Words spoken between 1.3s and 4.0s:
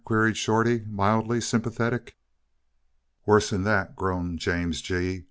sympathetic. "Worse than that,"